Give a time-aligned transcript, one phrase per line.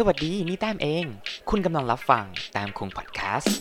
[0.00, 1.04] สวัสดีนี่แต้มเอง
[1.50, 3.56] คุณกำลังรับฟังแต้มคงพอดแคสต์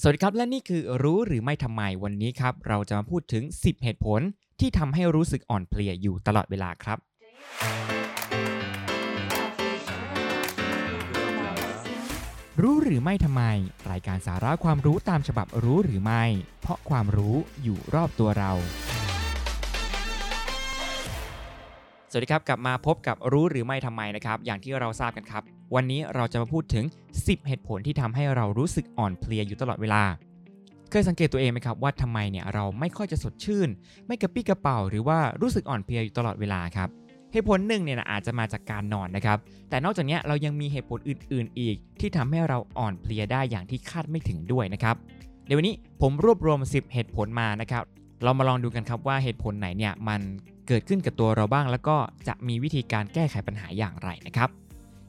[0.00, 4.20] สวัสดีครับ และนี่คือรู้หรือไม่ทำไมวันนี้ครับ เราจะมาพูดถึง 10 เหตุผล
[4.60, 6.98] ที่ทำให้รู้สึกอ่อนเพลียอยู่ตลอดเวลาครับ
[12.62, 13.42] รู้หรือไม่ทำไม
[13.90, 16.24] รายการสาระความรู้ตามฉบับรู้หรือไม่
[16.60, 18.52] เพราะความรู้อยู่รอบตัวเรา
[22.14, 25.42] สวัสดีครับ กลับมาพบกับรู้หรือไม่ทำไมนะครับ อย่างที่เราทราบกันครับ
[25.74, 26.84] วันนี้เราจะมาพูดถึง
[27.16, 30.02] 10 เหตุผลที่ทำให้เรารู้สึกอ่อนเพลียอยู่ตลอดเวลา
[30.90, 33.68] เคยสังเกตตัวเองไหมครับว่าทำไมเนี่ยเราไม่ค่อยจะสดชื่น
[34.06, 36.88] ไม่กระปี้กระเป๋าหรือว่ารู้สึกอ่อนเพลียอยู่ตลอดเวลาครับ
[37.32, 44.96] เหตุผลหนึ่งเนี่ยนะอาจจะมาจากการนอนนะครับ แต่นอกจากนี้เรายังมีเหตุผลอื่น ๆ อีก ที่ทำให้เราอ่อนเพลียได้อย่างที่คาดไม่ถึงด้วยนะครับ
[45.46, 47.84] เดี๋ยววันนี้ผมรวบรวม 10 เหตุผลมานะครับ
[48.22, 50.20] เรามาลองดูกันครับว่าเหตุผลไหนเนี่ยมัน
[50.68, 51.96] เกิดขึ้นกับตัวเราบ้าง แล้วก็
[52.28, 54.48] จะมีวิธีการแก้ไขปัญหาอย่างไรนะครับ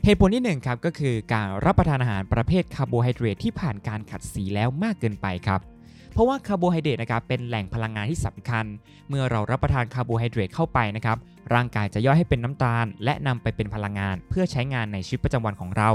[0.06, 5.59] เหตุผลที่1ครับก็คือการรับประทานอาหารประเภทคาร์โบไฮเดรตที่ผ่านการขัดสีแล้วมากเกินไปครับ
[6.14, 8.66] เพราะว่าคาร์โบไฮเดรตนะครับเป็นแหล่งพลังงานที่สำคัญ
[9.09, 11.17] เมื่อเรารับประทานคาร์โบไฮเดรตเข้าไปนะครับ
[11.53, 15.89] ร่างกายจะย่อยให้เป็นน้ำตาล และนำไปเป็นพลังงานเพื่อใช้งานในชีวิตประจำวันของเรา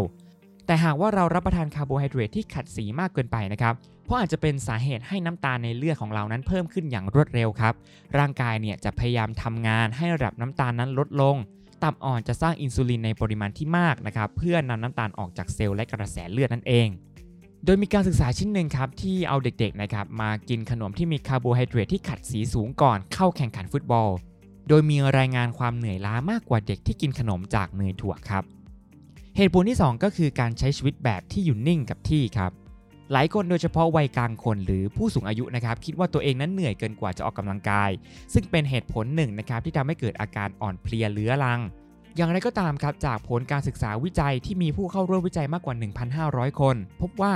[0.70, 7.74] แต่หากว่าเรารับประทานคาร์โบไฮเดรตที่ขัดสีมากเกินไปนะครับเพราะอาจจะเป็นสาเหตุให้น้ำตาลในเลือดของเรานั้นเพิ่มขึ้นอย่างรวดเร็วครับ
[8.18, 11.36] ร่างกายเนี่ยจะพยายามทำงานให้ระดับน้ำตาลนั้นลดลง
[11.82, 16.88] ตับอ่อนจะสร้างอินซูลินในปริมาณที่มากนะครับ เพื่อนำน้ำตาลออกจากเซลล์และกระแสเลือดนั่นเอง
[17.64, 24.10] โดยมีการศึกษาชิ้นหนึ่งครับที่เอาเด็กๆนะครับมากินขนมที่มีคาร์โบไฮเดรตที่ขัดสีสูงก่อนเข้าแข่งขันฟุตบอล
[24.68, 28.44] โดยมีรายงานความเหนื่อยล้ามากกว่าเด็กที่กินขนมจากเนยถั่วครับ
[29.36, 32.52] เหตุผลที่ 2 ก็คือการใช้ชีวิตแบบที่อยู่นิ่งกับที่ครับ
[33.12, 37.90] หลายคนโดยเฉพาะวัยกลางคนหรือผู้สูงอายุนะครับคิดว่าตัวเองนั้นเหนื่อยเกินกว่าจะออกกำลังกาย
[38.32, 41.60] ซึ่งเป็นเหตุผลหนึ่งนะครับที่ทำให้เกิดอาการอ่อนเพลียเรื้อรัง
[42.16, 45.74] อย่างไรก็ตามครับจากผลการศึกษาวิจัยที่มีผู้เข้าร่วมวิจัยมากกว่า
[46.16, 47.32] 1,500 คน พบว่า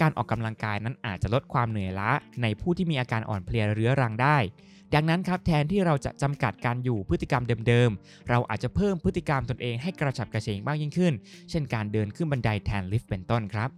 [0.00, 2.10] การออกกำลังกายนั้นอาจจะลดความเหนื่อยล้า
[2.42, 4.36] ในผู้ที่มีอาการอ่อนเพลียเรื้อรังได้
[4.94, 11.12] ดังนั้นครับแทนที่เราจะจำกัดการอยู่พฤติกรรมเดิมๆ เราอาจจะเพิ่มพฤติกรรมตนเองให้กระฉับกระเฉงบ้างยิ่งขึ้น
[11.50, 13.68] เช่นการเดินขึ้นบันไดแทนลิฟต์เป็นต้นครับ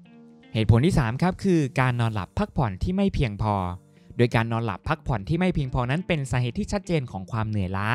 [0.55, 3.55] เหตุผลที่ 3 ครับคือการนอนหลับพักผ่อนที่ไม่เพียงพอ
[4.17, 7.89] โดยการนอนหลับพักผ่อนที่ไม่เพียงพอนั้นเป็นสาเหตุที่ชัดเจนของความเหนื่อยล้า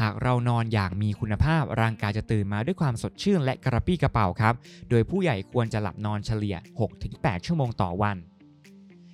[0.00, 4.54] หากเรานอนอย่างมีคุณภาพร่างกายจะตื่นมาด้วยความสดชื่นและกระปรี้กระเป๋าครับ
[4.90, 6.56] โดยผู้ใหญ่ควรจะหลับนอนเฉลี่ย
[7.00, 8.16] 6-8 ชั่วโมงต่อวัน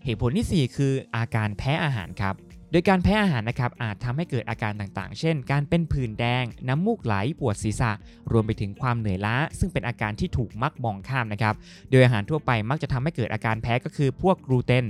[0.05, 2.34] เหตุผลที่ 4 คืออาการแพ้อาหารครับ
[2.71, 7.91] โดยการแพ้อาหารนะครับอาจทำให้เกิดอาการต่างๆ เช่น การเป็นผื่นแดง น้ำมูกไหล ปวดศีรษะ
[8.33, 11.55] รวมไปถึงความเหนื่อยล้า ซึ่งเป็นอาการที่ถูกมักมองข้ามนะครับ
[11.91, 14.85] โดยอาหารทั่วไปมักจะทำให้เกิดอาการแพ้ก็คือพวกกลูเตน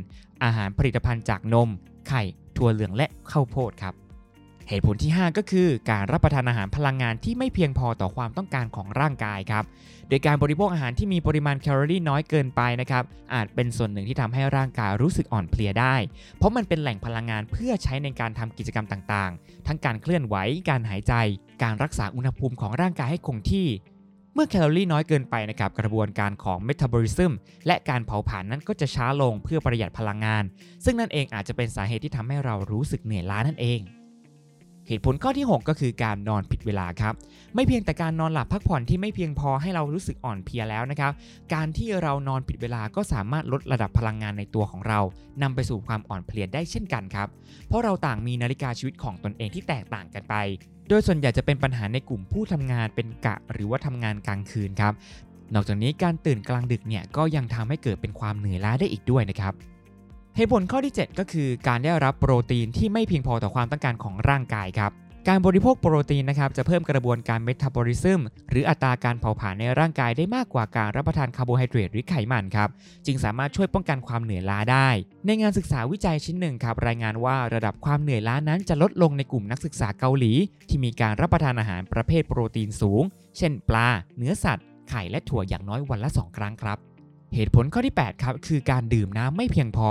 [0.45, 1.69] อาหารผลิตภัณฑ์จากนม
[2.09, 2.23] ไข่
[2.57, 3.95] ถั่วเหลืองและข้าวโพดครับ
[4.71, 9.65] เหตุผลที่ 5 ก็คือการรับประทานอาหารพลังงานที่ไม่เพียงพอต่อความต้องการของร่างกายครับ
[10.09, 13.05] โดยการบริโภคอาหารที่มีปริมาณแคลอรี่น้อยเกินไปนะครับ
[13.35, 15.95] อาจเป็นส่วนหนึ่งที่ทำให้ร่างกายรู้สึกอ่อนเพลียได้
[16.37, 20.37] เพราะมันเป็นแหล่งพลังงานเพื่อใช้ในการทำกิจกรรมต่างๆ ทั้งการเคลื่อนไหว
[20.69, 21.15] การหายใจ
[21.63, 23.69] การรักษาอุณหภูมิของร่างกายให้คงที่
[24.35, 27.33] เมื่อแคลอรี่น้อยเกินไปนะครับกระบวนการของเมตาบอลิซึม
[27.67, 30.45] และการเผาผลาญนั้นก็จะช้าลงเพื่อประหยัดพลังงาน
[30.85, 33.83] ซึ่งนั่นเองอาจจะเป็นสาเหตุที่ทำให้เรารู้สึกเหนื่อยล้านั่นเอง
[34.89, 37.15] เหตุผลข้อที่ 6 ก็คือการนอนผิดเวลาครับ
[37.55, 41.13] ไม่เพียงแต่การนอนหลับพักผ่อนที่ไม่เพียงพอให้เรารู้สึกอ่อนเพลียแล้วนะครับ
[41.55, 45.01] การที่เรานอนผิดเวลาก็สามารถลดระดับพลังงานในตัวของเรา
[45.43, 47.29] นำไปสู่ความอ่อนเพลียได้เช่นกันครับ
[47.69, 50.35] เพราะเราต่างมีนาฬิกาชีวิตของตนเองที่แตกต่างกันไป
[50.89, 54.93] โดยส่วนใหญ่จะเป็นปัญหาในกลุ่มผู้ทำงานเป็นกะ หรือว่าทำงานกลางคืนครับ
[55.55, 59.55] นอกจากนี้การตื่นกลางดึกเนี่ยก็ยังทำให้เกิดเป็นความเหนื่อยล้าได้อีกด้วยนะครับ
[60.41, 64.91] เหตุผลข้อที่ 7 ก็คือการได้รับโปรตีนที่ไม่เพียงพอต่อความต้องการของร่างกายครับ
[65.29, 72.69] การบริโภคโปรตีนนะครับจะเพิ่มกระบวนการเมตาบอลิซึมหรืออัตราการเผาผลาญในร่างกายได้มากกว่าการรับประทานคาร์โบไฮเดรตหรือไขมันครับ
[73.07, 74.89] จึงสามารถช่วยป้องกันความเหนื่อยล้าได้
[75.27, 80.33] ในงานศึกษาวิจัยชิ้นหนึ่งครับรายงานว่าระดับความเหนื่อยล้านั้นจะลดลงในกลุ่มนักศึกษาเกาหลี
[80.69, 83.03] ที่มีการรับประทานอาหารประเภทโปรตีนสูง
[83.37, 86.79] เช่น ปลา เนื้อสัตว์ ไข่และถั่วอย่างน้อยวันละ 2 ครั้งครับ
[87.35, 89.91] เหตุผลข้อที่8ครับคือการดื่มน้ำไม่เพียงพอ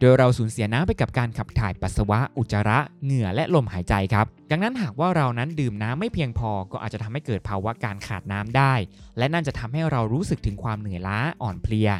[0.00, 8.74] โดยเราสูญเสียน้ำไปกับการขับถ่ายปัสสาวะ อุจจาระ เหงื่อและลมหายใจครับ ดังนั้นหากว่าเรานั้นดื่มน้ำไม่เพียงพอก็อาจจะทำให้เกิดภาวะการขาดน้ำได้
[9.18, 11.90] และนั่นจะทำให้เรารู้สึกถึงความเหนื่อยล้าอ่อนเพลีย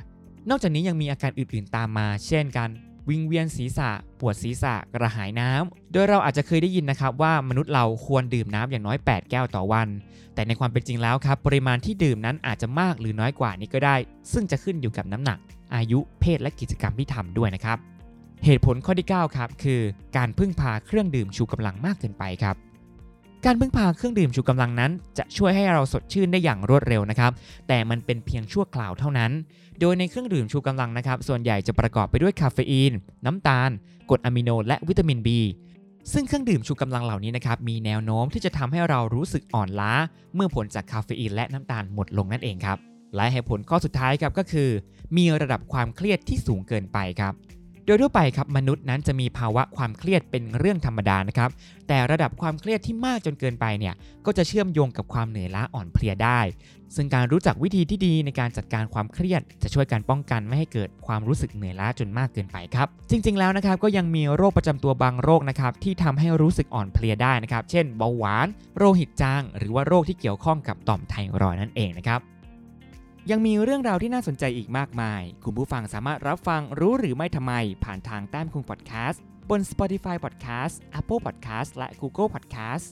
[0.49, 2.71] นอกจากนี้ยังมีอาการอื่นๆตามมา เช่นการ
[3.09, 9.89] วิงเวียนศีรษะ ปวดศีรษะ กระหายน้ำโดยเราอาจจะเคยได้ยินนะครับว่ามนุษย์เราควรดื่มน้ำอย่างน้อย 8 แก้วต่อวัน
[10.35, 13.97] แต่ในความเป็นจริงแล้วครับ ปริมาณที่ดื่มนั้นอาจจะมากหรือน้อยกว่านี้ก็ได้
[14.33, 15.39] ซึ่งจะขึ้นอยู่กับน้ำหนัก
[15.75, 17.79] อายุ เพศ และกิจกรรมที่ทำด้วยนะครับ
[18.45, 19.81] เหตุผลข้อที่9ครับคือ
[20.17, 22.57] การพึ่งพาเครื่องดื่มชูกำลังมากเกินไปครับ
[23.45, 27.33] การพึ่งพาเครื่องดื่มชูกำลังนั้น จะช่วยให้เราสดชื่นได้อย่างรวดเร็วนะครับ
[27.69, 29.31] แต่มันเป็นเพียงชั่วคราวเท่านั้น
[29.81, 32.93] โดยในเครื่องดื่มชูกำลังนะครับ ส่วนใหญ่จะประกอบไปด้วยคาเฟอีน
[33.27, 33.71] น้ำตาล
[34.11, 35.29] กรดอะมิโนและวิตามิน B
[36.13, 39.93] ซึ่งเครื่องดื่มชูกำลังเหล่านี้นะครับ มีแนวโน้มที่จะทำให้เรารู้สึกอ่อนล้า
[40.35, 42.79] เมื่อผลจากคาเฟอีนและน้ำตาลหมดลงนั่นเองครับ
[43.17, 44.71] และเหตุผลข้อสุดท้ายครับก็คือ
[45.17, 47.35] มีระดับความเครียดที่สูงเกินไปครับ
[47.91, 51.51] ดยทั่วไปครับมนุษย์นั้นจะมีภาวะความเครียดเป็นเรื่องธรรมดานะครับ
[51.89, 53.95] แต่ระดับความเครียดที่มากจนเกินไปเนี่ย
[54.27, 56.41] ก็จะเชื่อมโยงกับความเหนื่อยล้าอ่อนเพลียได้
[56.97, 68.47] ซึ่งการรู้จักวิธีที่ดีในการจัดการความเครียด จะช่วยการป้องกันไม่ให้เกิดความรู้สึกเหนื่อยล้าจนมากเกินไปครับ จริง ๆ แล้วนะครับก็ยังมีโรคประจำตัวบางโรคนะครับที่ทำให้รู้สึกอ่อนเพลียได้นะครับ เช่นเบาหวาน
[68.79, 72.21] โรคหิตจาง หรือว่าโรคที่เกี่ยวข้องกับต่อมไทรอยนั่นเองนะครับ
[73.31, 77.53] ยังมีเรื่องราวที่น่าสนใจอีกมากมาย คุณผู้ฟังสามารถรับฟังรู้หรือไม่ทำไม
[77.85, 82.87] ผ่านทางแต้มคุงพอดแคสต์บน Spotify Podcast Apple Podcast และ Google Podcast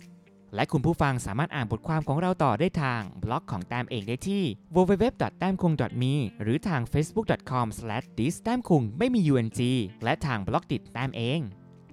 [0.55, 4.45] และคุณผู้ฟังสามารถอ่านบทความของเราต่อได้ทาง บล็อกของแต้มเองได้ที่
[4.75, 5.05] www.
[5.39, 9.61] แต้มคุง .me หรือทาง facebook.com/this แต้มคุงไม่มี UNG
[10.05, 11.41] และทางบล็อกดิดแต้มเอง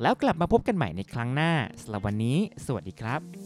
[0.01, 3.44] แล้วกลับมาพบกันใหม่ในครั้งหน้าสำหรับวันนี้ สวัสดีครับ